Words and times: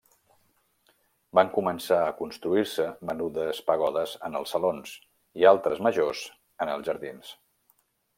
Van 1.39 1.49
començar 1.57 1.99
a 2.05 2.15
construir-se 2.21 2.87
menudes 3.09 3.59
pagodes 3.67 4.15
en 4.29 4.39
els 4.41 4.55
salons, 4.55 4.95
i 5.43 5.47
altres 5.51 5.83
majors 5.89 6.23
en 6.67 6.73
els 6.77 6.89
jardins. 6.91 7.31